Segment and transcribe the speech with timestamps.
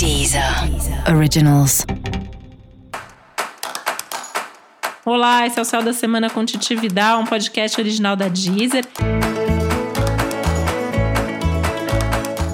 [0.00, 0.42] Deezer
[1.14, 1.84] Originals.
[5.04, 8.86] Olá, esse é o Céu da Semana com Titi Vidal, um podcast original da Deezer.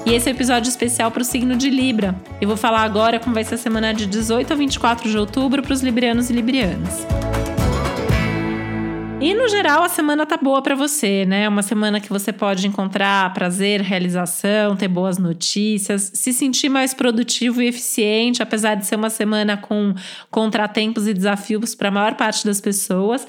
[0.05, 2.13] E esse é o episódio especial para o signo de Libra.
[2.41, 5.61] Eu vou falar agora como vai ser a semana de 18 a 24 de outubro
[5.61, 7.07] para os librianos e librianas.
[9.19, 11.49] E no geral a semana tá boa para você, né?
[11.49, 17.59] Uma semana que você pode encontrar prazer, realização, ter boas notícias, se sentir mais produtivo
[17.59, 19.95] e eficiente, apesar de ser uma semana com
[20.29, 23.25] contratempos e desafios para a maior parte das pessoas.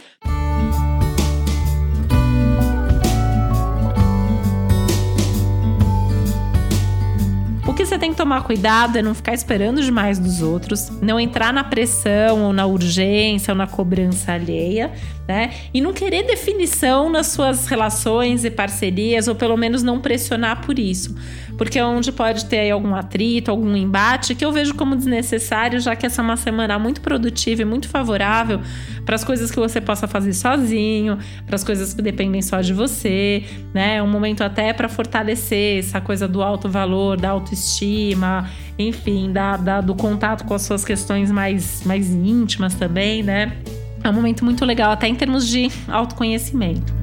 [7.89, 11.65] Você tem que tomar cuidado é não ficar esperando demais dos outros, não entrar na
[11.65, 14.93] pressão ou na urgência ou na cobrança alheia,
[15.27, 15.55] né?
[15.73, 20.79] E não querer definição nas suas relações e parcerias, ou pelo menos não pressionar por
[20.79, 21.15] isso.
[21.59, 25.97] Porque é onde pode ter algum atrito, algum embate, que eu vejo como desnecessário, já
[25.97, 28.61] que essa é uma semana muito produtiva e muito favorável
[29.05, 32.73] para as coisas que você possa fazer sozinho, para as coisas que dependem só de
[32.73, 33.97] você, né?
[33.97, 39.57] É um momento até para fortalecer essa coisa do alto valor, da autoestima, enfim, da,
[39.57, 43.57] da, do contato com as suas questões mais, mais íntimas também, né?
[44.05, 46.98] É um momento muito legal, até em termos de autoconhecimento.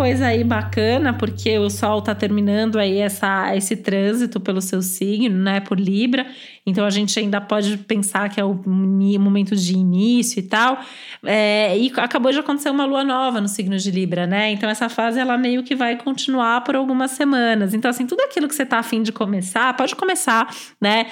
[0.00, 5.36] Coisa aí bacana, porque o Sol tá terminando aí essa, esse trânsito pelo seu signo,
[5.36, 5.60] né?
[5.60, 6.26] Por Libra.
[6.64, 10.80] Então a gente ainda pode pensar que é o momento de início e tal.
[11.22, 14.50] É, e acabou de acontecer uma lua nova no signo de Libra, né?
[14.50, 17.74] Então essa fase ela meio que vai continuar por algumas semanas.
[17.74, 20.48] Então, assim, tudo aquilo que você tá afim de começar, pode começar,
[20.80, 21.08] né?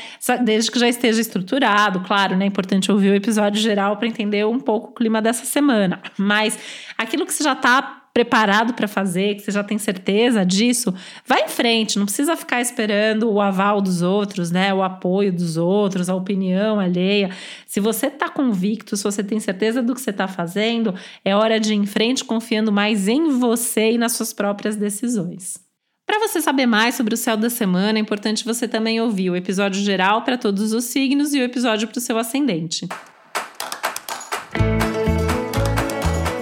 [0.46, 2.46] Desde que já esteja estruturado, claro, né?
[2.46, 6.00] É importante ouvir o episódio geral para entender um pouco o clima dessa semana.
[6.16, 6.58] Mas
[6.96, 10.92] aquilo que você já tá preparado para fazer, que você já tem certeza disso,
[11.24, 14.74] vai em frente, não precisa ficar esperando o aval dos outros, né?
[14.74, 17.30] O apoio dos outros, a opinião alheia.
[17.64, 20.92] Se você está convicto, se você tem certeza do que você está fazendo,
[21.24, 25.56] é hora de ir em frente confiando mais em você e nas suas próprias decisões.
[26.04, 29.36] Para você saber mais sobre o céu da semana, é importante você também ouvir o
[29.36, 32.88] episódio geral para todos os signos e o episódio para o seu ascendente.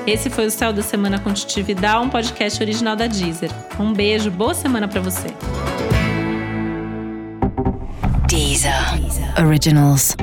[0.06, 3.50] Esse foi o Céu da Semana com Titi Vidal, um podcast original da Deezer.
[3.78, 5.27] Um beijo, boa semana para você.
[8.28, 9.00] Deezer.
[9.00, 9.44] Deezer.
[9.44, 10.17] Originals.